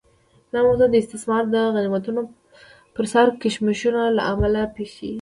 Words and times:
دا 0.51 0.59
موضوع 0.67 0.87
د 0.91 0.95
استعمار 1.01 1.43
د 1.53 1.55
غنیمتونو 1.75 2.21
پر 2.95 3.05
سر 3.13 3.27
کشمکشونو 3.41 4.01
له 4.17 4.23
امله 4.33 4.61
پېښه 4.75 4.93
شي. 4.97 5.09